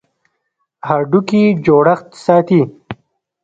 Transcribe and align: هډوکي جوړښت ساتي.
هډوکي 0.87 1.41
جوړښت 1.65 2.07
ساتي. 2.25 2.61